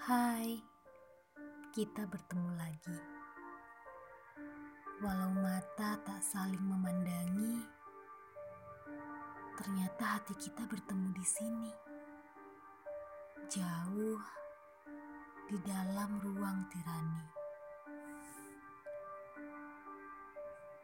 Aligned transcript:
Hai, 0.00 0.56
kita 1.76 2.08
bertemu 2.08 2.56
lagi. 2.56 2.96
Walau 5.04 5.28
mata 5.44 6.00
tak 6.00 6.24
saling 6.24 6.64
memandangi, 6.64 7.60
ternyata 9.60 10.16
hati 10.16 10.32
kita 10.40 10.64
bertemu 10.64 11.12
di 11.12 11.20
sini. 11.20 11.72
Jauh 13.52 14.24
di 15.52 15.60
dalam 15.68 16.16
ruang 16.24 16.64
tirani. 16.72 17.24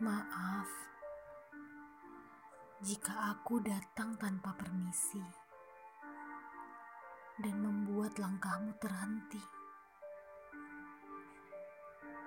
Maaf 0.04 0.68
jika 2.84 3.32
aku 3.32 3.64
datang 3.64 4.12
tanpa 4.20 4.52
permisi 4.52 5.46
dan 7.36 7.56
membuat 7.96 8.20
langkahmu 8.20 8.76
terhenti. 8.76 9.40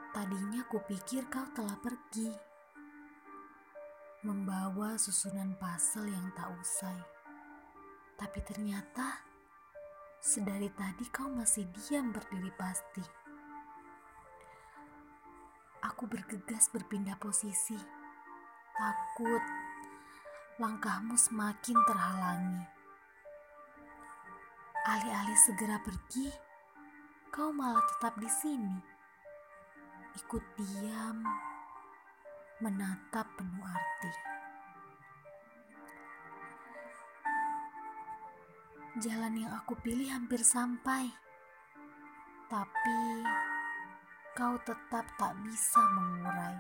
Tadinya 0.10 0.66
kupikir 0.66 1.30
kau 1.30 1.46
telah 1.54 1.78
pergi, 1.78 2.26
membawa 4.26 4.98
susunan 4.98 5.54
pasal 5.62 6.10
yang 6.10 6.34
tak 6.34 6.50
usai. 6.58 6.98
Tapi 8.18 8.40
ternyata 8.50 9.22
sedari 10.18 10.74
tadi 10.74 11.06
kau 11.14 11.30
masih 11.30 11.70
diam 11.70 12.10
berdiri 12.10 12.50
pasti. 12.58 13.06
Aku 15.86 16.10
bergegas 16.10 16.74
berpindah 16.74 17.22
posisi, 17.22 17.78
takut 18.74 19.44
langkahmu 20.58 21.14
semakin 21.14 21.78
terhalangi. 21.86 22.79
Alih-alih 24.88 25.36
segera 25.36 25.76
pergi, 25.84 26.32
kau 27.36 27.52
malah 27.52 27.84
tetap 27.84 28.16
di 28.16 28.32
sini. 28.32 28.80
Ikut 30.16 30.44
diam, 30.56 31.20
menatap 32.64 33.28
penuh 33.36 33.60
arti. 33.60 34.14
Jalan 39.04 39.36
yang 39.36 39.52
aku 39.52 39.76
pilih 39.84 40.08
hampir 40.16 40.40
sampai, 40.48 41.12
tapi 42.48 43.02
kau 44.40 44.56
tetap 44.64 45.04
tak 45.20 45.36
bisa 45.44 45.82
mengurai. 45.92 46.56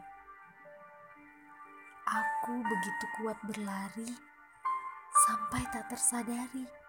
Aku 2.03 2.59
begitu 2.67 3.05
kuat 3.15 3.39
berlari 3.47 4.11
sampai 5.23 5.63
tak 5.71 5.87
tersadari 5.87 6.88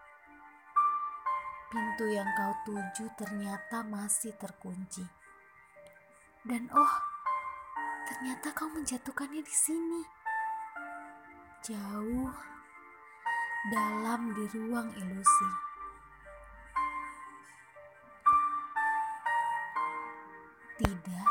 pintu 1.71 2.11
yang 2.11 2.27
kau 2.35 2.51
tuju 2.67 3.07
ternyata 3.15 3.87
masih 3.87 4.35
terkunci. 4.35 5.07
Dan 6.43 6.67
oh, 6.75 6.95
ternyata 8.11 8.51
kau 8.51 8.67
menjatuhkannya 8.75 9.39
di 9.39 9.55
sini. 9.55 10.03
Jauh 11.63 12.35
dalam 13.71 14.35
di 14.35 14.45
ruang 14.51 14.91
ilusi. 14.99 15.51
Tidak, 20.81 21.29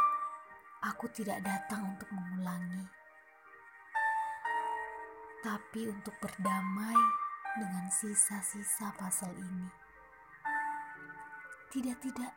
aku 0.88 1.06
tidak 1.12 1.44
datang 1.44 1.84
untuk 1.84 2.08
mengulangi. 2.16 2.88
Tapi 5.44 5.90
untuk 5.92 6.16
berdamai 6.24 7.02
dengan 7.60 7.92
sisa-sisa 7.92 8.96
pasal 8.96 9.36
ini. 9.36 9.89
Tidak, 11.70 11.98
tidak. 12.02 12.34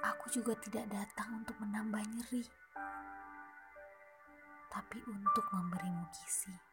Aku 0.00 0.32
juga 0.32 0.56
tidak 0.64 0.88
datang 0.88 1.44
untuk 1.44 1.52
menambah 1.60 2.00
nyeri, 2.00 2.40
tapi 4.72 5.04
untuk 5.04 5.44
memberimu 5.52 6.08
kisi. 6.08 6.69